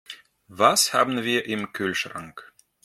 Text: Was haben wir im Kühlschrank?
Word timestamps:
Was 0.47 0.95
haben 0.95 1.23
wir 1.23 1.45
im 1.45 1.73
Kühlschrank? 1.73 2.51